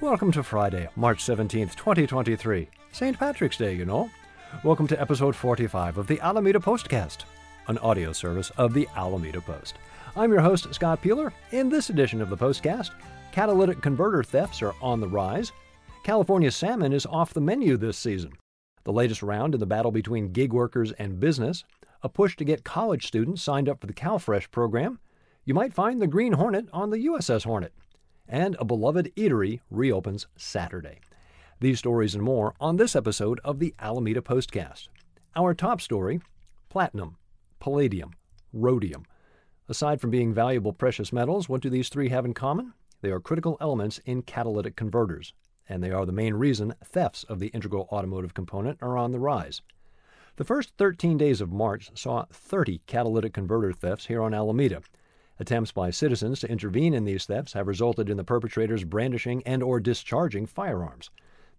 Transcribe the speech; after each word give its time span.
Welcome 0.00 0.32
to 0.32 0.42
Friday, 0.42 0.88
March 0.96 1.22
17th, 1.22 1.74
2023. 1.74 2.70
St. 2.90 3.18
Patrick's 3.18 3.58
Day, 3.58 3.74
you 3.74 3.84
know. 3.84 4.10
Welcome 4.64 4.86
to 4.86 4.98
episode 4.98 5.36
45 5.36 5.98
of 5.98 6.06
the 6.06 6.18
Alameda 6.20 6.58
Postcast, 6.58 7.24
an 7.68 7.76
audio 7.78 8.10
service 8.14 8.48
of 8.56 8.72
the 8.72 8.88
Alameda 8.96 9.42
Post. 9.42 9.74
I'm 10.16 10.32
your 10.32 10.40
host, 10.40 10.72
Scott 10.72 11.02
Peeler. 11.02 11.34
In 11.52 11.68
this 11.68 11.90
edition 11.90 12.22
of 12.22 12.30
the 12.30 12.36
Postcast, 12.36 12.92
catalytic 13.30 13.82
converter 13.82 14.22
thefts 14.22 14.62
are 14.62 14.74
on 14.80 15.02
the 15.02 15.08
rise. 15.08 15.52
California 16.02 16.50
salmon 16.50 16.94
is 16.94 17.04
off 17.04 17.34
the 17.34 17.40
menu 17.42 17.76
this 17.76 17.98
season. 17.98 18.32
The 18.84 18.92
latest 18.94 19.22
round 19.22 19.52
in 19.52 19.60
the 19.60 19.66
battle 19.66 19.92
between 19.92 20.32
gig 20.32 20.54
workers 20.54 20.92
and 20.92 21.20
business, 21.20 21.62
a 22.02 22.08
push 22.08 22.36
to 22.36 22.44
get 22.46 22.64
college 22.64 23.06
students 23.06 23.42
signed 23.42 23.68
up 23.68 23.82
for 23.82 23.86
the 23.86 23.92
CalFresh 23.92 24.50
program. 24.50 24.98
You 25.44 25.52
might 25.52 25.74
find 25.74 26.00
the 26.00 26.06
Green 26.06 26.32
Hornet 26.32 26.68
on 26.72 26.88
the 26.88 27.04
USS 27.04 27.44
Hornet. 27.44 27.74
And 28.32 28.56
a 28.60 28.64
beloved 28.64 29.12
eatery 29.16 29.58
reopens 29.72 30.28
Saturday. 30.36 31.00
These 31.58 31.80
stories 31.80 32.14
and 32.14 32.22
more 32.22 32.54
on 32.60 32.76
this 32.76 32.94
episode 32.94 33.40
of 33.42 33.58
the 33.58 33.74
Alameda 33.80 34.20
Postcast. 34.20 34.86
Our 35.34 35.52
top 35.52 35.80
story 35.80 36.20
platinum, 36.68 37.16
palladium, 37.58 38.12
rhodium. 38.52 39.04
Aside 39.68 40.00
from 40.00 40.10
being 40.10 40.32
valuable 40.32 40.72
precious 40.72 41.12
metals, 41.12 41.48
what 41.48 41.60
do 41.60 41.68
these 41.68 41.88
three 41.88 42.10
have 42.10 42.24
in 42.24 42.32
common? 42.32 42.72
They 43.00 43.10
are 43.10 43.18
critical 43.18 43.56
elements 43.60 43.98
in 44.06 44.22
catalytic 44.22 44.76
converters, 44.76 45.34
and 45.68 45.82
they 45.82 45.90
are 45.90 46.06
the 46.06 46.12
main 46.12 46.34
reason 46.34 46.74
thefts 46.84 47.24
of 47.24 47.40
the 47.40 47.48
integral 47.48 47.88
automotive 47.90 48.32
component 48.32 48.78
are 48.80 48.96
on 48.96 49.10
the 49.10 49.18
rise. 49.18 49.60
The 50.36 50.44
first 50.44 50.74
13 50.78 51.18
days 51.18 51.40
of 51.40 51.50
March 51.50 51.90
saw 51.98 52.26
30 52.30 52.82
catalytic 52.86 53.32
converter 53.32 53.72
thefts 53.72 54.06
here 54.06 54.22
on 54.22 54.34
Alameda. 54.34 54.82
Attempts 55.40 55.72
by 55.72 55.88
citizens 55.88 56.38
to 56.40 56.50
intervene 56.50 56.92
in 56.92 57.06
these 57.06 57.24
thefts 57.24 57.54
have 57.54 57.66
resulted 57.66 58.10
in 58.10 58.18
the 58.18 58.24
perpetrators 58.24 58.84
brandishing 58.84 59.42
and 59.46 59.62
or 59.62 59.80
discharging 59.80 60.44
firearms. 60.44 61.08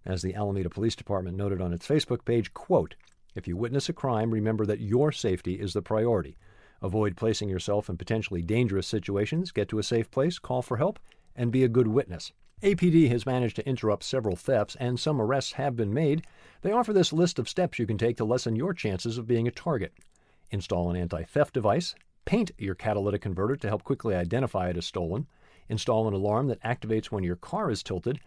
As 0.05 0.21
the 0.21 0.35
Alameda 0.35 0.69
Police 0.69 0.95
Department 0.95 1.35
noted 1.35 1.59
on 1.59 1.73
its 1.73 1.87
Facebook 1.87 2.23
page, 2.23 2.53
quote, 2.53 2.93
if 3.33 3.47
you 3.47 3.57
witness 3.57 3.89
a 3.89 3.93
crime, 3.93 4.29
remember 4.29 4.67
that 4.67 4.81
your 4.81 5.11
safety 5.11 5.59
is 5.59 5.73
the 5.73 5.81
priority. 5.81 6.37
Avoid 6.83 7.17
placing 7.17 7.49
yourself 7.49 7.89
in 7.89 7.97
potentially 7.97 8.43
dangerous 8.43 8.85
situations, 8.85 9.51
get 9.51 9.67
to 9.69 9.79
a 9.79 9.83
safe 9.83 10.11
place, 10.11 10.37
call 10.37 10.61
for 10.61 10.77
help, 10.77 10.99
and 11.35 11.51
be 11.51 11.63
a 11.63 11.67
good 11.67 11.87
witness. 11.87 12.31
APD 12.61 13.09
has 13.09 13.25
managed 13.25 13.55
to 13.55 13.67
interrupt 13.67 14.03
several 14.03 14.35
thefts, 14.35 14.75
and 14.75 14.99
some 14.99 15.19
arrests 15.19 15.53
have 15.53 15.75
been 15.75 15.91
made. 15.91 16.23
They 16.61 16.71
offer 16.71 16.93
this 16.93 17.11
list 17.11 17.39
of 17.39 17.49
steps 17.49 17.79
you 17.79 17.87
can 17.87 17.97
take 17.97 18.17
to 18.17 18.25
lessen 18.25 18.55
your 18.55 18.75
chances 18.75 19.17
of 19.17 19.25
being 19.25 19.47
a 19.47 19.51
target. 19.51 19.93
Install 20.51 20.91
an 20.91 20.97
anti 20.97 21.23
theft 21.23 21.55
device, 21.55 21.95
paint 22.25 22.51
your 22.57 22.75
catalytic 22.75 23.21
converter 23.21 23.55
to 23.55 23.67
help 23.67 23.83
quickly 23.83 24.15
identify 24.15 24.69
it 24.69 24.77
as 24.77 24.85
stolen, 24.85 25.27
install 25.69 26.07
an 26.07 26.13
alarm 26.13 26.47
that 26.47 26.61
activates 26.63 27.05
when 27.07 27.23
your 27.23 27.35
car 27.35 27.71
is 27.71 27.83
tilted, 27.83 28.19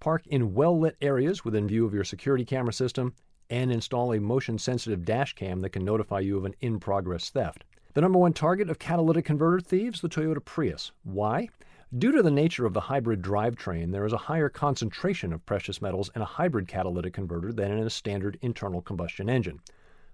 park 0.00 0.26
in 0.26 0.54
well 0.54 0.78
lit 0.78 0.96
areas 1.00 1.44
within 1.44 1.68
view 1.68 1.84
of 1.84 1.94
your 1.94 2.04
security 2.04 2.44
camera 2.44 2.72
system, 2.72 3.14
and 3.50 3.72
install 3.72 4.12
a 4.12 4.20
motion 4.20 4.58
sensitive 4.58 5.04
dash 5.04 5.34
cam 5.34 5.60
that 5.60 5.70
can 5.70 5.84
notify 5.84 6.20
you 6.20 6.36
of 6.36 6.44
an 6.44 6.54
in 6.60 6.78
progress 6.78 7.30
theft. 7.30 7.64
The 7.94 8.00
number 8.02 8.18
one 8.18 8.32
target 8.32 8.70
of 8.70 8.78
catalytic 8.78 9.24
converter 9.24 9.60
thieves, 9.60 10.00
the 10.00 10.08
Toyota 10.08 10.44
Prius. 10.44 10.92
Why? 11.02 11.48
Due 11.96 12.12
to 12.12 12.22
the 12.22 12.30
nature 12.30 12.66
of 12.66 12.74
the 12.74 12.80
hybrid 12.82 13.22
drivetrain, 13.22 13.92
there 13.92 14.04
is 14.04 14.12
a 14.12 14.18
higher 14.18 14.50
concentration 14.50 15.32
of 15.32 15.46
precious 15.46 15.80
metals 15.80 16.10
in 16.14 16.20
a 16.20 16.26
hybrid 16.26 16.68
catalytic 16.68 17.14
converter 17.14 17.50
than 17.50 17.72
in 17.72 17.78
a 17.78 17.90
standard 17.90 18.38
internal 18.42 18.82
combustion 18.82 19.30
engine. 19.30 19.60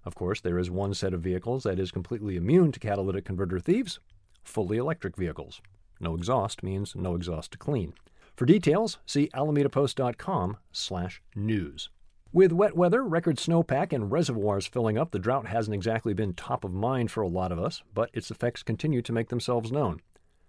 Of 0.05 0.15
course, 0.15 0.41
there 0.41 0.59
is 0.59 0.71
one 0.71 0.95
set 0.95 1.15
of 1.15 1.23
vehicles 1.23 1.63
that 1.63 1.79
is 1.79 1.91
completely 1.91 2.37
immune 2.37 2.73
to 2.73 2.81
catalytic 2.81 3.25
converter 3.25 3.59
thieves 3.59 3.99
fully 4.45 4.77
electric 4.77 5.17
vehicles. 5.17 5.63
No 6.01 6.15
exhaust 6.15 6.63
means 6.63 6.95
no 6.95 7.15
exhaust 7.15 7.53
to 7.53 7.59
clean. 7.59 7.95
For 8.37 8.45
details, 8.47 8.99
see 9.07 9.31
alamedapost.com/news. 9.35 11.89
With 12.33 12.53
wet 12.53 12.77
weather, 12.77 13.05
record 13.05 13.37
snowpack, 13.37 13.93
and 13.93 14.11
reservoirs 14.11 14.67
filling 14.67 14.99
up, 14.99 15.13
the 15.13 15.21
drought 15.21 15.47
hasn't 15.47 15.75
exactly 15.75 16.15
been 16.15 16.35
top 16.35 16.65
of 16.65 16.73
mind 16.73 17.13
for 17.13 17.23
a 17.23 17.29
lot 17.29 17.53
of 17.53 17.61
us, 17.61 17.85
but 17.95 18.11
its 18.13 18.29
effects 18.31 18.65
continue 18.65 19.03
to 19.03 19.13
make 19.13 19.29
themselves 19.29 19.71
known. 19.71 20.01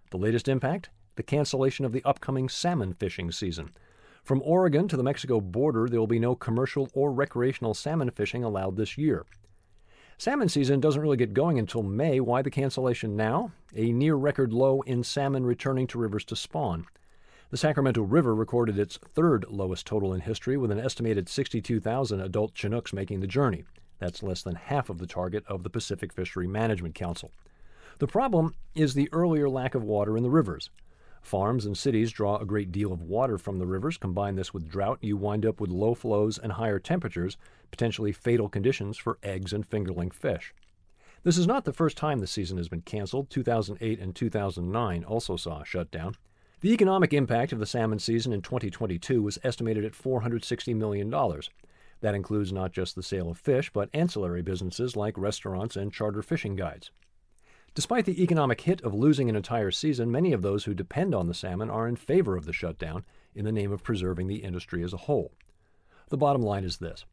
The 0.09 0.17
latest 0.17 0.47
impact? 0.47 0.89
The 1.15 1.23
cancellation 1.23 1.85
of 1.85 1.91
the 1.91 2.03
upcoming 2.03 2.49
salmon 2.49 2.93
fishing 2.93 3.31
season. 3.31 3.69
From 4.23 4.41
Oregon 4.43 4.87
to 4.87 4.97
the 4.97 5.03
Mexico 5.03 5.39
border, 5.39 5.87
there 5.87 5.99
will 5.99 6.07
be 6.07 6.17
no 6.17 6.35
commercial 6.35 6.89
or 6.93 7.13
recreational 7.13 7.75
salmon 7.75 8.09
fishing 8.09 8.43
allowed 8.43 8.77
this 8.77 8.97
year. 8.97 9.27
Salmon 10.17 10.47
season 10.47 10.79
doesn't 10.79 11.01
really 11.01 11.17
get 11.17 11.33
going 11.33 11.59
until 11.59 11.83
May. 11.83 12.21
Why 12.21 12.41
the 12.41 12.49
cancellation 12.49 13.17
now? 13.17 13.51
A 13.75 13.91
near 13.91 14.15
record 14.15 14.53
low 14.53 14.81
in 14.83 15.03
salmon 15.03 15.45
returning 15.45 15.87
to 15.87 15.99
rivers 15.99 16.23
to 16.25 16.37
spawn. 16.37 16.85
The 17.49 17.57
Sacramento 17.57 18.01
River 18.01 18.33
recorded 18.33 18.79
its 18.79 18.97
third 18.97 19.45
lowest 19.49 19.85
total 19.85 20.13
in 20.13 20.21
history, 20.21 20.55
with 20.55 20.71
an 20.71 20.79
estimated 20.79 21.27
62,000 21.27 22.21
adult 22.21 22.53
Chinooks 22.55 22.93
making 22.93 23.19
the 23.19 23.27
journey. 23.27 23.65
That's 23.99 24.23
less 24.23 24.41
than 24.41 24.55
half 24.55 24.89
of 24.89 24.99
the 24.99 25.07
target 25.07 25.43
of 25.47 25.63
the 25.63 25.69
Pacific 25.69 26.13
Fishery 26.13 26.47
Management 26.47 26.95
Council. 26.95 27.31
The 27.99 28.07
problem 28.07 28.55
is 28.73 28.93
the 28.93 29.09
earlier 29.11 29.49
lack 29.49 29.75
of 29.75 29.83
water 29.83 30.15
in 30.15 30.23
the 30.23 30.29
rivers. 30.29 30.69
Farms 31.25 31.65
and 31.65 31.75
cities 31.75 32.11
draw 32.11 32.37
a 32.37 32.45
great 32.45 32.71
deal 32.71 32.93
of 32.93 33.01
water 33.01 33.39
from 33.39 33.57
the 33.57 33.65
rivers. 33.65 33.97
Combine 33.97 34.35
this 34.35 34.53
with 34.53 34.69
drought, 34.69 34.99
you 35.01 35.17
wind 35.17 35.43
up 35.43 35.59
with 35.59 35.71
low 35.71 35.95
flows 35.95 36.37
and 36.37 36.51
higher 36.51 36.77
temperatures, 36.77 37.35
potentially 37.71 38.11
fatal 38.11 38.47
conditions 38.47 38.95
for 38.95 39.17
eggs 39.23 39.51
and 39.51 39.67
fingerling 39.67 40.13
fish. 40.13 40.53
This 41.23 41.39
is 41.39 41.47
not 41.47 41.65
the 41.65 41.73
first 41.73 41.97
time 41.97 42.19
the 42.19 42.27
season 42.27 42.57
has 42.57 42.69
been 42.69 42.81
canceled. 42.81 43.31
2008 43.31 43.99
and 43.99 44.15
2009 44.15 45.03
also 45.03 45.35
saw 45.35 45.61
a 45.61 45.65
shutdown. 45.65 46.15
The 46.61 46.71
economic 46.71 47.11
impact 47.11 47.51
of 47.51 47.57
the 47.57 47.65
salmon 47.65 47.97
season 47.97 48.31
in 48.31 48.43
2022 48.43 49.23
was 49.23 49.39
estimated 49.43 49.83
at 49.83 49.93
$460 49.93 50.75
million. 50.75 51.09
That 52.01 52.13
includes 52.13 52.53
not 52.53 52.71
just 52.71 52.95
the 52.95 53.01
sale 53.01 53.31
of 53.31 53.39
fish, 53.39 53.71
but 53.73 53.89
ancillary 53.95 54.43
businesses 54.43 54.95
like 54.95 55.17
restaurants 55.17 55.75
and 55.75 55.91
charter 55.91 56.21
fishing 56.21 56.55
guides. 56.55 56.91
Despite 57.75 58.05
the 58.05 58.23
economic 58.23 58.61
hit 58.61 58.81
of 58.83 58.93
losing 58.93 59.29
an 59.29 59.35
entire 59.35 59.69
season, 59.69 60.09
many 60.09 60.31
of 60.31 60.41
those 60.41 60.63
who 60.63 60.73
depend 60.73 61.13
on 61.13 61.27
the 61.27 61.33
salmon 61.33 61.69
are 61.69 61.89
in 61.89 61.97
favor 61.97 62.37
of 62.37 62.45
the 62.45 62.53
shutdown 62.53 63.03
in 63.33 63.43
the 63.43 63.51
name 63.51 63.69
of 63.73 63.83
preserving 63.83 64.27
the 64.27 64.45
industry 64.45 64.81
as 64.81 64.93
a 64.93 64.97
whole. 64.97 65.33
The 66.07 66.15
bottom 66.15 66.41
line 66.41 66.63
is 66.63 66.77
this 66.77 67.03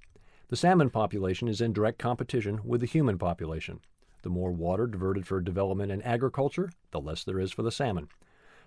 the 0.46 0.56
salmon 0.56 0.88
population 0.88 1.48
is 1.48 1.60
in 1.60 1.72
direct 1.72 1.98
competition 1.98 2.60
with 2.64 2.80
the 2.80 2.86
human 2.86 3.18
population. 3.18 3.80
The 4.22 4.30
more 4.30 4.52
water 4.52 4.86
diverted 4.86 5.26
for 5.26 5.40
development 5.40 5.90
and 5.90 6.04
agriculture, 6.06 6.70
the 6.92 7.00
less 7.00 7.24
there 7.24 7.40
is 7.40 7.50
for 7.50 7.64
the 7.64 7.72
salmon. 7.72 8.08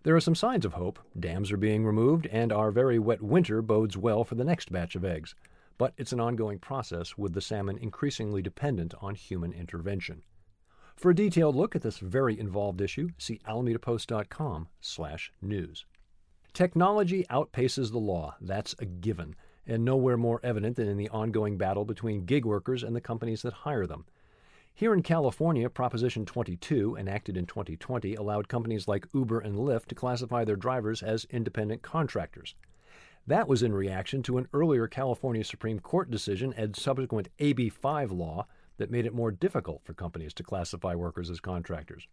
There 0.04 0.18
are 0.18 0.22
some 0.22 0.36
signs 0.36 0.66
of 0.66 0.74
hope. 0.74 1.00
Dams 1.18 1.50
are 1.50 1.58
being 1.58 1.86
removed, 1.86 2.28
and 2.28 2.52
our 2.52 2.72
very 2.72 3.00
wet 3.00 3.22
winter 3.22 3.62
bodes 3.62 3.96
well 3.96 4.26
for 4.26 4.36
the 4.36 4.44
next 4.44 4.70
batch 4.70 4.98
of 4.98 5.06
eggs. 5.06 5.34
But 5.78 5.94
it's 5.96 6.12
an 6.12 6.20
ongoing 6.20 6.60
process 6.60 7.18
with 7.18 7.34
the 7.34 7.40
salmon 7.40 7.78
increasingly 7.78 8.42
dependent 8.42 8.94
on 9.00 9.16
human 9.16 9.54
intervention. 9.54 10.24
For 10.96 11.12
a 11.12 11.16
detailed 11.16 11.56
look 11.56 11.76
at 11.76 11.82
this 11.82 12.00
very 12.00 12.40
involved 12.40 12.80
issue, 12.82 13.10
see 13.18 13.42
alamedapost.com/news. 13.48 15.86
Technology 16.54 17.26
outpaces 17.30 17.92
the 17.92 18.00
law. 18.00 18.36
That's 18.40 18.74
a 18.80 18.86
given, 18.86 19.36
and 19.68 19.84
nowhere 19.84 20.16
more 20.16 20.40
evident 20.42 20.78
than 20.78 20.88
in 20.88 20.96
the 20.96 21.10
ongoing 21.10 21.58
battle 21.58 21.84
between 21.84 22.26
gig 22.26 22.46
workers 22.46 22.82
and 22.82 22.96
the 22.96 23.02
companies 23.02 23.42
that 23.42 23.52
hire 23.54 23.86
them. 23.86 24.06
Here 24.74 24.94
in 24.94 25.04
California, 25.04 25.70
Proposition 25.70 26.26
22, 26.26 26.96
enacted 26.96 27.36
in 27.38 27.46
2020, 27.46 28.16
allowed 28.16 28.48
companies 28.48 28.88
like 28.88 29.10
Uber 29.14 29.40
and 29.40 29.58
Lyft 29.58 29.88
to 29.88 29.96
classify 29.96 30.46
their 30.46 30.56
drivers 30.56 31.04
as 31.04 31.26
independent 31.26 31.82
contractors. 31.82 32.56
That 33.28 33.48
was 33.48 33.64
in 33.64 33.74
reaction 33.74 34.22
to 34.24 34.38
an 34.38 34.48
earlier 34.54 34.88
California 34.88 35.44
Supreme 35.44 35.80
Court 35.80 36.12
decision 36.12 36.54
and 36.54 36.76
subsequent 36.76 37.30
AB 37.40 37.70
5 37.70 38.12
law 38.12 38.46
that 38.78 38.92
made 38.92 39.06
it 39.06 39.14
more 39.14 39.32
difficult 39.32 39.82
for 39.84 39.94
companies 39.94 40.34
to 40.34 40.44
classify 40.44 40.96
workers 40.96 41.30
as 41.30 41.40
contractors. 41.40 42.08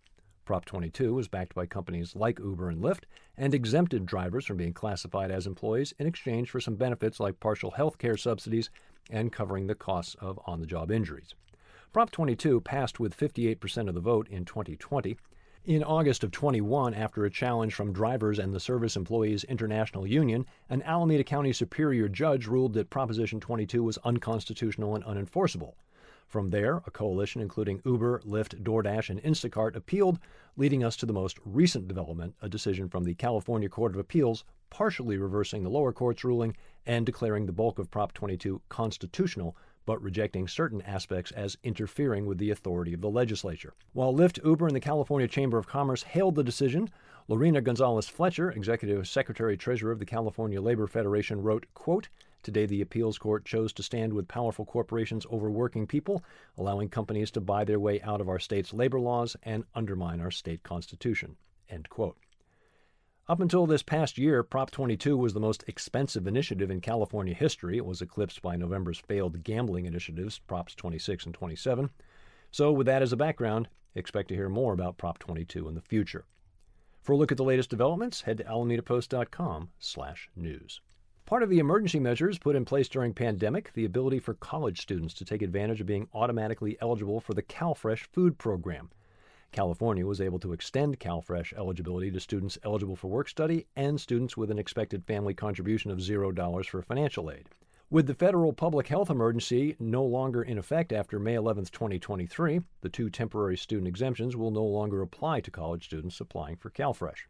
Prop 0.44 0.64
22 0.64 1.14
was 1.14 1.28
backed 1.28 1.54
by 1.54 1.66
companies 1.66 2.16
like 2.16 2.40
Uber 2.40 2.68
and 2.68 2.82
Lyft 2.82 3.04
and 3.36 3.54
exempted 3.54 4.06
drivers 4.06 4.44
from 4.44 4.56
being 4.56 4.72
classified 4.72 5.30
as 5.30 5.46
employees 5.46 5.94
in 5.98 6.06
exchange 6.06 6.50
for 6.50 6.60
some 6.60 6.74
benefits 6.74 7.20
like 7.20 7.38
partial 7.38 7.70
health 7.70 7.96
care 7.96 8.16
subsidies 8.16 8.68
and 9.08 9.32
covering 9.32 9.68
the 9.68 9.74
costs 9.74 10.16
of 10.16 10.40
on 10.44 10.60
the 10.60 10.66
job 10.66 10.90
injuries. 10.90 11.34
Prop 11.92 12.10
22 12.10 12.60
passed 12.62 12.98
with 12.98 13.16
58% 13.16 13.88
of 13.88 13.94
the 13.94 14.00
vote 14.00 14.26
in 14.28 14.44
2020. 14.44 15.16
In 15.64 15.84
August 15.84 16.24
of 16.24 16.32
21, 16.32 16.92
after 16.92 17.24
a 17.24 17.30
challenge 17.30 17.72
from 17.74 17.92
drivers 17.92 18.40
and 18.40 18.52
the 18.52 18.58
Service 18.58 18.96
Employees 18.96 19.44
International 19.44 20.06
Union, 20.06 20.44
an 20.70 20.82
Alameda 20.82 21.22
County 21.22 21.52
Superior 21.52 22.08
Judge 22.08 22.48
ruled 22.48 22.72
that 22.72 22.90
Proposition 22.90 23.38
22 23.38 23.84
was 23.84 23.98
unconstitutional 23.98 24.96
and 24.96 25.04
unenforceable. 25.04 25.74
From 26.32 26.48
there, 26.48 26.78
a 26.86 26.90
coalition 26.90 27.42
including 27.42 27.82
Uber, 27.84 28.22
Lyft, 28.24 28.62
DoorDash, 28.62 29.10
and 29.10 29.22
Instacart 29.22 29.76
appealed, 29.76 30.18
leading 30.56 30.82
us 30.82 30.96
to 30.96 31.04
the 31.04 31.12
most 31.12 31.38
recent 31.44 31.86
development, 31.86 32.34
a 32.40 32.48
decision 32.48 32.88
from 32.88 33.04
the 33.04 33.12
California 33.12 33.68
Court 33.68 33.92
of 33.92 33.98
Appeals 33.98 34.42
partially 34.70 35.18
reversing 35.18 35.62
the 35.62 35.68
lower 35.68 35.92
court's 35.92 36.24
ruling 36.24 36.56
and 36.86 37.04
declaring 37.04 37.44
the 37.44 37.52
bulk 37.52 37.78
of 37.78 37.90
Prop 37.90 38.14
22 38.14 38.62
constitutional 38.70 39.54
but 39.84 40.00
rejecting 40.00 40.48
certain 40.48 40.80
aspects 40.80 41.32
as 41.32 41.58
interfering 41.64 42.24
with 42.24 42.38
the 42.38 42.48
authority 42.48 42.94
of 42.94 43.02
the 43.02 43.10
legislature. 43.10 43.74
While 43.92 44.14
Lyft, 44.14 44.42
Uber, 44.42 44.68
and 44.68 44.74
the 44.74 44.80
California 44.80 45.28
Chamber 45.28 45.58
of 45.58 45.66
Commerce 45.66 46.02
hailed 46.02 46.36
the 46.36 46.42
decision, 46.42 46.88
Lorena 47.28 47.60
Gonzalez 47.60 48.08
Fletcher, 48.08 48.50
Executive 48.50 49.06
Secretary 49.06 49.56
Treasurer 49.56 49.92
of 49.92 50.00
the 50.00 50.06
California 50.06 50.60
Labor 50.60 50.88
Federation, 50.88 51.40
wrote, 51.40 51.66
quote, 51.74 52.08
Today, 52.42 52.66
the 52.66 52.80
appeals 52.80 53.18
court 53.18 53.44
chose 53.44 53.72
to 53.74 53.84
stand 53.84 54.12
with 54.12 54.26
powerful 54.26 54.64
corporations 54.64 55.24
over 55.30 55.48
working 55.48 55.86
people, 55.86 56.24
allowing 56.58 56.88
companies 56.88 57.30
to 57.30 57.40
buy 57.40 57.64
their 57.64 57.78
way 57.78 58.00
out 58.02 58.20
of 58.20 58.28
our 58.28 58.40
state's 58.40 58.74
labor 58.74 58.98
laws 58.98 59.36
and 59.44 59.64
undermine 59.76 60.20
our 60.20 60.32
state 60.32 60.64
constitution. 60.64 61.36
End 61.68 61.88
quote. 61.88 62.16
Up 63.28 63.38
until 63.38 63.66
this 63.66 63.84
past 63.84 64.18
year, 64.18 64.42
Prop 64.42 64.72
22 64.72 65.16
was 65.16 65.32
the 65.32 65.38
most 65.38 65.62
expensive 65.68 66.26
initiative 66.26 66.72
in 66.72 66.80
California 66.80 67.34
history. 67.34 67.76
It 67.76 67.86
was 67.86 68.02
eclipsed 68.02 68.42
by 68.42 68.56
November's 68.56 68.98
failed 68.98 69.44
gambling 69.44 69.86
initiatives, 69.86 70.40
Props 70.40 70.74
26 70.74 71.26
and 71.26 71.34
27. 71.34 71.90
So, 72.50 72.72
with 72.72 72.88
that 72.88 73.02
as 73.02 73.12
a 73.12 73.16
background, 73.16 73.68
expect 73.94 74.28
to 74.30 74.34
hear 74.34 74.48
more 74.48 74.72
about 74.72 74.98
Prop 74.98 75.20
22 75.20 75.68
in 75.68 75.76
the 75.76 75.80
future. 75.80 76.24
For 77.02 77.12
a 77.14 77.16
look 77.16 77.32
at 77.32 77.36
the 77.36 77.42
latest 77.42 77.68
developments, 77.68 78.20
head 78.20 78.38
to 78.38 78.44
alamedapost.com/news. 78.44 80.80
Part 81.26 81.42
of 81.42 81.50
the 81.50 81.58
emergency 81.58 81.98
measures 81.98 82.38
put 82.38 82.54
in 82.54 82.64
place 82.64 82.88
during 82.88 83.12
pandemic, 83.12 83.72
the 83.72 83.84
ability 83.84 84.20
for 84.20 84.34
college 84.34 84.80
students 84.80 85.12
to 85.14 85.24
take 85.24 85.42
advantage 85.42 85.80
of 85.80 85.88
being 85.88 86.06
automatically 86.14 86.78
eligible 86.80 87.18
for 87.18 87.34
the 87.34 87.42
CalFresh 87.42 88.06
food 88.12 88.38
program. 88.38 88.92
California 89.50 90.06
was 90.06 90.20
able 90.20 90.38
to 90.38 90.52
extend 90.52 91.00
CalFresh 91.00 91.52
eligibility 91.54 92.12
to 92.12 92.20
students 92.20 92.56
eligible 92.62 92.94
for 92.94 93.08
work 93.08 93.28
study 93.28 93.66
and 93.74 94.00
students 94.00 94.36
with 94.36 94.52
an 94.52 94.60
expected 94.60 95.04
family 95.04 95.34
contribution 95.34 95.90
of 95.90 95.98
$0 95.98 96.66
for 96.66 96.82
financial 96.82 97.32
aid. 97.32 97.48
With 97.92 98.06
the 98.06 98.14
federal 98.14 98.54
public 98.54 98.86
health 98.86 99.10
emergency 99.10 99.76
no 99.78 100.02
longer 100.02 100.42
in 100.42 100.56
effect 100.56 100.94
after 100.94 101.18
May 101.18 101.34
11, 101.34 101.66
2023, 101.66 102.62
the 102.80 102.88
two 102.88 103.10
temporary 103.10 103.58
student 103.58 103.86
exemptions 103.86 104.34
will 104.34 104.50
no 104.50 104.64
longer 104.64 105.02
apply 105.02 105.40
to 105.40 105.50
college 105.50 105.84
students 105.84 106.18
applying 106.18 106.56
for 106.56 106.70
CalFresh. 106.70 107.26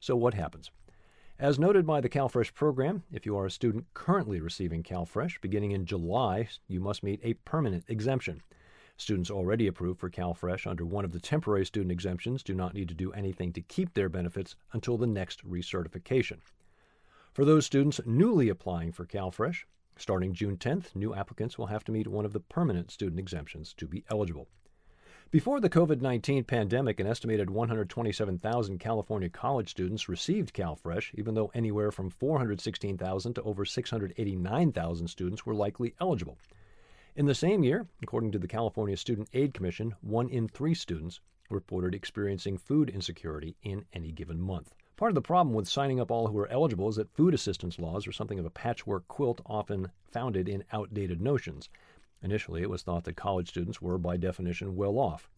So, 0.00 0.16
what 0.16 0.34
happens? 0.34 0.72
As 1.38 1.60
noted 1.60 1.86
by 1.86 2.00
the 2.00 2.08
CalFresh 2.08 2.54
program, 2.54 3.04
if 3.12 3.24
you 3.24 3.36
are 3.36 3.46
a 3.46 3.50
student 3.52 3.86
currently 3.94 4.40
receiving 4.40 4.82
CalFresh, 4.82 5.40
beginning 5.40 5.70
in 5.70 5.86
July, 5.86 6.48
you 6.66 6.80
must 6.80 7.04
meet 7.04 7.20
a 7.22 7.34
permanent 7.44 7.84
exemption. 7.86 8.42
Students 8.96 9.30
already 9.30 9.68
approved 9.68 10.00
for 10.00 10.10
CalFresh 10.10 10.66
under 10.66 10.84
one 10.84 11.04
of 11.04 11.12
the 11.12 11.20
temporary 11.20 11.66
student 11.66 11.92
exemptions 11.92 12.42
do 12.42 12.56
not 12.56 12.74
need 12.74 12.88
to 12.88 12.94
do 12.94 13.12
anything 13.12 13.52
to 13.52 13.60
keep 13.60 13.94
their 13.94 14.08
benefits 14.08 14.56
until 14.72 14.98
the 14.98 15.06
next 15.06 15.48
recertification. 15.48 16.38
For 17.32 17.44
those 17.44 17.64
students 17.64 18.00
newly 18.04 18.48
applying 18.48 18.90
for 18.90 19.06
CalFresh, 19.06 19.62
starting 19.96 20.32
June 20.32 20.56
10th, 20.56 20.94
new 20.94 21.14
applicants 21.14 21.58
will 21.58 21.66
have 21.66 21.84
to 21.84 21.92
meet 21.92 22.06
one 22.06 22.24
of 22.24 22.32
the 22.32 22.40
permanent 22.40 22.90
student 22.90 23.18
exemptions 23.18 23.72
to 23.74 23.86
be 23.86 24.04
eligible. 24.10 24.48
Before 25.30 25.58
the 25.58 25.70
COVID 25.70 26.00
19 26.00 26.44
pandemic, 26.44 27.00
an 27.00 27.06
estimated 27.06 27.50
127,000 27.50 28.78
California 28.78 29.28
college 29.28 29.70
students 29.70 30.08
received 30.08 30.54
CalFresh, 30.54 31.10
even 31.14 31.34
though 31.34 31.50
anywhere 31.54 31.90
from 31.90 32.10
416,000 32.10 33.34
to 33.34 33.42
over 33.42 33.64
689,000 33.64 35.08
students 35.08 35.44
were 35.44 35.54
likely 35.54 35.94
eligible. 36.00 36.38
In 37.16 37.26
the 37.26 37.34
same 37.34 37.64
year, 37.64 37.86
according 38.02 38.32
to 38.32 38.38
the 38.38 38.46
California 38.48 38.96
Student 38.96 39.28
Aid 39.32 39.54
Commission, 39.54 39.94
one 40.02 40.28
in 40.28 40.46
three 40.46 40.74
students 40.74 41.20
reported 41.50 41.94
experiencing 41.94 42.58
food 42.58 42.88
insecurity 42.88 43.56
in 43.62 43.84
any 43.92 44.12
given 44.12 44.40
month. 44.40 44.74
Part 44.96 45.10
of 45.10 45.16
the 45.16 45.22
problem 45.22 45.54
with 45.54 45.66
signing 45.66 45.98
up 45.98 46.12
all 46.12 46.28
who 46.28 46.38
are 46.38 46.46
eligible 46.48 46.88
is 46.88 46.94
that 46.96 47.10
food 47.10 47.34
assistance 47.34 47.80
laws 47.80 48.06
are 48.06 48.12
something 48.12 48.38
of 48.38 48.46
a 48.46 48.50
patchwork 48.50 49.08
quilt 49.08 49.40
often 49.44 49.90
founded 50.12 50.48
in 50.48 50.62
outdated 50.72 51.20
notions. 51.20 51.68
Initially, 52.22 52.62
it 52.62 52.70
was 52.70 52.82
thought 52.82 53.02
that 53.04 53.16
college 53.16 53.48
students 53.48 53.82
were, 53.82 53.98
by 53.98 54.16
definition, 54.16 54.76
well 54.76 54.96
off. 54.98 55.28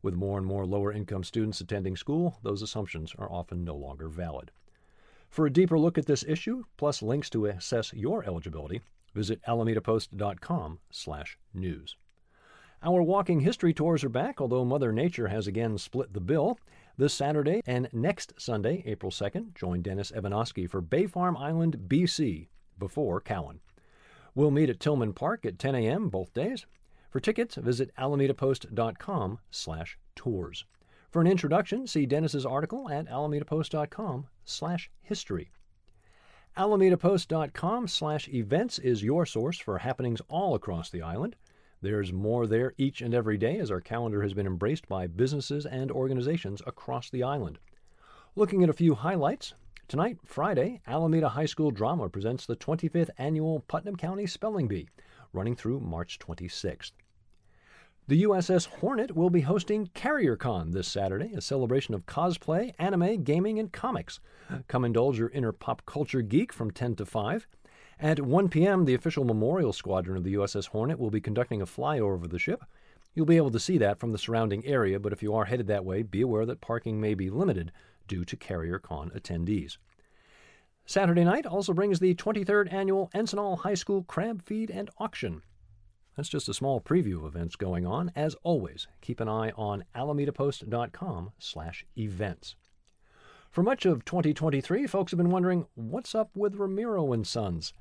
With 0.00 0.14
more 0.14 0.38
and 0.38 0.46
more 0.46 0.64
lower 0.64 0.92
income 0.92 1.24
students 1.24 1.60
attending 1.60 1.94
school, 1.94 2.38
those 2.42 2.62
assumptions 2.62 3.14
are 3.18 3.30
often 3.30 3.64
no 3.64 3.76
longer 3.76 4.08
valid. 4.08 4.50
For 5.28 5.44
a 5.46 5.52
deeper 5.52 5.78
look 5.78 5.98
at 5.98 6.06
this 6.06 6.24
issue, 6.24 6.64
plus 6.78 7.02
links 7.02 7.28
to 7.30 7.46
assess 7.46 7.92
your 7.92 8.24
eligibility, 8.24 8.80
visit 9.14 9.40
alamedapost.com/news. 9.46 11.96
Our 12.82 13.02
walking 13.02 13.40
history 13.40 13.72
tours 13.72 14.02
are 14.02 14.08
back, 14.08 14.40
although 14.40 14.64
Mother 14.64 14.90
Nature 14.90 15.28
has 15.28 15.46
again 15.46 15.78
split 15.78 16.12
the 16.14 16.20
bill. 16.20 16.58
This 16.98 17.14
Saturday 17.14 17.62
and 17.66 17.88
next 17.92 18.34
Sunday, 18.36 18.82
April 18.84 19.10
2nd, 19.10 19.54
join 19.54 19.80
Dennis 19.80 20.12
Evanosky 20.12 20.68
for 20.68 20.82
Bay 20.82 21.06
Farm 21.06 21.38
Island, 21.38 21.84
BC, 21.88 22.48
before 22.78 23.18
Cowan. 23.18 23.60
We'll 24.34 24.50
meet 24.50 24.68
at 24.68 24.78
Tillman 24.78 25.14
Park 25.14 25.46
at 25.46 25.58
10 25.58 25.74
a.m. 25.74 26.10
both 26.10 26.34
days. 26.34 26.66
For 27.08 27.18
tickets, 27.18 27.54
visit 27.54 27.90
alamedapost.com 27.98 29.38
slash 29.50 29.98
tours. 30.14 30.66
For 31.10 31.22
an 31.22 31.26
introduction, 31.26 31.86
see 31.86 32.04
Dennis's 32.04 32.44
article 32.44 32.90
at 32.90 33.06
alamedapost.com 33.06 34.26
slash 34.44 34.90
history. 35.00 35.50
alamedapost.com 36.58 37.88
slash 37.88 38.28
events 38.28 38.78
is 38.78 39.02
your 39.02 39.24
source 39.24 39.58
for 39.58 39.78
happenings 39.78 40.20
all 40.28 40.54
across 40.54 40.90
the 40.90 41.02
island. 41.02 41.36
There's 41.82 42.12
more 42.12 42.46
there 42.46 42.72
each 42.78 43.02
and 43.02 43.12
every 43.12 43.36
day 43.36 43.58
as 43.58 43.70
our 43.70 43.80
calendar 43.80 44.22
has 44.22 44.32
been 44.32 44.46
embraced 44.46 44.88
by 44.88 45.08
businesses 45.08 45.66
and 45.66 45.90
organizations 45.90 46.62
across 46.66 47.10
the 47.10 47.24
island. 47.24 47.58
Looking 48.36 48.62
at 48.62 48.70
a 48.70 48.74
few 48.74 48.94
highlights, 48.94 49.54
Tonight, 49.88 50.16
Friday, 50.24 50.80
Alameda 50.86 51.28
High 51.28 51.44
School 51.44 51.70
Drama 51.70 52.08
presents 52.08 52.46
the 52.46 52.56
25th 52.56 53.10
annual 53.18 53.60
Putnam 53.68 53.94
County 53.96 54.26
Spelling 54.26 54.66
Bee, 54.66 54.88
running 55.34 55.54
through 55.54 55.80
March 55.80 56.18
26th. 56.18 56.92
The 58.08 58.22
USS 58.22 58.66
Hornet 58.68 59.14
will 59.14 59.28
be 59.28 59.42
hosting 59.42 59.88
CarrierCon 59.88 60.72
this 60.72 60.88
Saturday, 60.88 61.34
a 61.34 61.42
celebration 61.42 61.94
of 61.94 62.06
cosplay, 62.06 62.72
anime, 62.78 63.22
gaming, 63.22 63.58
and 63.58 63.70
comics. 63.70 64.18
Come 64.66 64.86
indulge 64.86 65.18
your 65.18 65.28
inner 65.28 65.52
pop 65.52 65.84
culture 65.84 66.22
geek 66.22 66.54
from 66.54 66.70
10 66.70 66.96
to 66.96 67.04
5. 67.04 67.46
At 68.02 68.20
1 68.20 68.48
p.m., 68.48 68.84
the 68.84 68.94
official 68.94 69.24
memorial 69.24 69.72
squadron 69.72 70.16
of 70.16 70.24
the 70.24 70.34
USS 70.34 70.66
Hornet 70.66 70.98
will 70.98 71.12
be 71.12 71.20
conducting 71.20 71.62
a 71.62 71.66
flyover 71.66 72.14
of 72.14 72.30
the 72.30 72.38
ship. 72.40 72.64
You'll 73.14 73.26
be 73.26 73.36
able 73.36 73.52
to 73.52 73.60
see 73.60 73.78
that 73.78 74.00
from 74.00 74.10
the 74.10 74.18
surrounding 74.18 74.66
area, 74.66 74.98
but 74.98 75.12
if 75.12 75.22
you 75.22 75.32
are 75.36 75.44
headed 75.44 75.68
that 75.68 75.84
way, 75.84 76.02
be 76.02 76.20
aware 76.20 76.44
that 76.46 76.60
parking 76.60 77.00
may 77.00 77.14
be 77.14 77.30
limited 77.30 77.70
due 78.08 78.24
to 78.24 78.36
Carrier 78.36 78.80
Con 78.80 79.10
attendees. 79.10 79.76
Saturday 80.84 81.22
night 81.22 81.46
also 81.46 81.72
brings 81.72 82.00
the 82.00 82.16
23rd 82.16 82.72
annual 82.72 83.08
Encinal 83.14 83.60
High 83.60 83.74
School 83.74 84.02
Crab 84.02 84.42
Feed 84.42 84.68
and 84.68 84.90
Auction. 84.98 85.42
That's 86.16 86.28
just 86.28 86.48
a 86.48 86.54
small 86.54 86.80
preview 86.80 87.18
of 87.18 87.24
events 87.24 87.54
going 87.54 87.86
on. 87.86 88.10
As 88.16 88.34
always, 88.42 88.88
keep 89.00 89.20
an 89.20 89.28
eye 89.28 89.52
on 89.54 89.84
alamedapost.com/events. 89.94 92.56
For 93.52 93.62
much 93.62 93.86
of 93.86 94.04
2023, 94.04 94.88
folks 94.88 95.12
have 95.12 95.18
been 95.18 95.30
wondering 95.30 95.66
what's 95.74 96.16
up 96.16 96.30
with 96.34 96.56
Ramiro 96.56 97.12
and 97.12 97.24
Sons. 97.24 97.72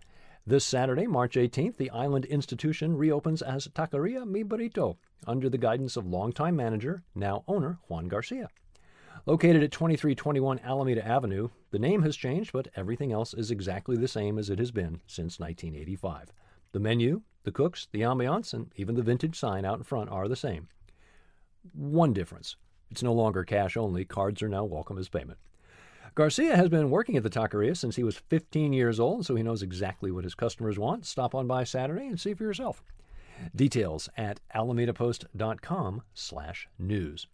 This 0.48 0.66
Saturday, 0.66 1.06
March 1.06 1.36
18th, 1.36 1.78
the 1.78 1.92
Island 1.92 2.26
Institution 2.26 2.98
reopens 2.98 3.44
as 3.44 3.68
Taqueria 3.68 4.26
Mi 4.26 4.44
Burrito 4.44 4.98
under 5.28 5.50
the 5.50 5.58
guidance 5.60 5.96
of 5.96 6.08
longtime 6.08 6.56
manager, 6.56 7.04
now 7.14 7.44
owner 7.48 7.78
Juan 7.88 8.08
Garcia. 8.08 8.50
Located 9.28 9.62
at 9.62 9.72
2321 9.72 10.58
Alameda 10.64 11.08
Avenue, 11.08 11.50
the 11.70 11.78
name 11.78 12.02
has 12.02 12.16
changed, 12.16 12.54
but 12.54 12.70
everything 12.76 13.12
else 13.12 13.36
is 13.36 13.52
exactly 13.52 13.96
the 13.96 14.08
same 14.08 14.40
as 14.40 14.50
it 14.50 14.58
has 14.58 14.72
been 14.72 15.02
since 15.06 15.40
1985. 15.40 16.34
The 16.72 16.80
menu, 16.80 17.22
the 17.44 17.52
cooks, 17.52 17.88
the 17.92 18.02
ambiance, 18.02 18.52
and 18.52 18.72
even 18.76 18.96
the 18.96 19.04
vintage 19.04 19.38
sign 19.38 19.64
out 19.64 19.78
in 19.78 19.84
front 19.84 20.10
are 20.10 20.28
the 20.28 20.36
same. 20.36 20.70
One 21.72 22.14
difference 22.14 22.56
it's 22.90 23.04
no 23.04 23.14
longer 23.14 23.44
cash 23.44 23.78
only, 23.78 24.06
cards 24.06 24.42
are 24.42 24.50
now 24.50 24.64
welcome 24.64 24.98
as 24.98 25.08
payment. 25.08 25.38
Garcia 26.14 26.58
has 26.58 26.68
been 26.68 26.90
working 26.90 27.16
at 27.16 27.24
the 27.24 27.30
taqueria 27.30 27.74
since 27.76 27.96
he 27.96 28.04
was 28.04 28.18
15 28.18 28.74
years 28.74 29.00
old, 29.00 29.26
so 29.26 29.34
he 29.36 29.44
knows 29.44 29.64
exactly 29.64 30.12
what 30.12 30.26
his 30.26 30.36
customers 30.36 30.78
want. 30.78 31.06
Stop 31.06 31.34
on 31.34 31.48
by 31.48 31.64
Saturday 31.64 32.06
and 32.06 32.20
see 32.20 32.34
for 32.34 32.44
yourself. 32.44 32.84
Details 33.56 34.10
at 34.18 34.42
alamedapost.com/news. 34.54 37.28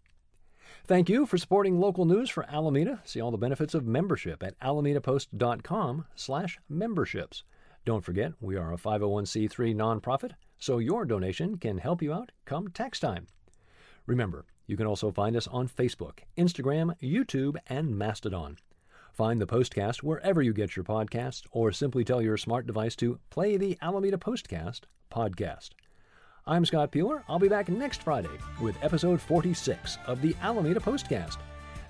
Thank 0.84 1.08
you 1.08 1.26
for 1.26 1.38
supporting 1.38 1.80
local 1.80 2.04
news 2.04 2.30
for 2.30 2.48
Alameda. 2.48 3.00
See 3.04 3.20
all 3.20 3.32
the 3.32 3.36
benefits 3.36 3.74
of 3.74 3.84
membership 3.84 4.44
at 4.44 4.56
alamedapost.com/memberships. 4.60 7.42
Don't 7.84 8.04
forget, 8.04 8.32
we 8.40 8.56
are 8.56 8.72
a 8.72 8.78
501c3 8.78 9.74
nonprofit, 9.74 10.34
so 10.56 10.78
your 10.78 11.04
donation 11.04 11.58
can 11.58 11.78
help 11.78 12.00
you 12.00 12.12
out 12.12 12.30
come 12.44 12.68
tax 12.68 13.00
time. 13.00 13.26
Remember, 14.06 14.44
you 14.66 14.76
can 14.76 14.86
also 14.86 15.10
find 15.10 15.34
us 15.36 15.48
on 15.48 15.66
Facebook, 15.68 16.20
Instagram, 16.36 16.94
YouTube, 17.02 17.56
and 17.66 17.98
Mastodon. 17.98 18.58
Find 19.18 19.40
the 19.40 19.48
Postcast 19.48 20.04
wherever 20.04 20.40
you 20.40 20.52
get 20.52 20.76
your 20.76 20.84
podcasts, 20.84 21.42
or 21.50 21.72
simply 21.72 22.04
tell 22.04 22.22
your 22.22 22.36
smart 22.36 22.68
device 22.68 22.94
to 22.94 23.18
play 23.30 23.56
the 23.56 23.76
Alameda 23.82 24.16
Postcast 24.16 24.82
podcast. 25.10 25.70
I'm 26.46 26.64
Scott 26.64 26.92
Peeler. 26.92 27.24
I'll 27.28 27.40
be 27.40 27.48
back 27.48 27.68
next 27.68 28.04
Friday 28.04 28.28
with 28.60 28.76
episode 28.80 29.20
46 29.20 29.98
of 30.06 30.22
the 30.22 30.36
Alameda 30.40 30.78
Postcast. 30.78 31.38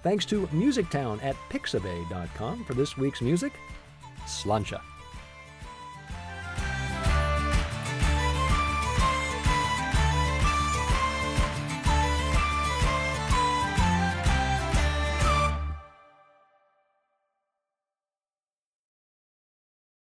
Thanks 0.03 0.25
to 0.25 0.47
MusicTown 0.47 1.23
at 1.23 1.37
Pixabay.com 1.51 2.65
for 2.65 2.73
this 2.73 2.97
week's 2.97 3.21
music. 3.21 3.53
Sláinte. 4.25 4.81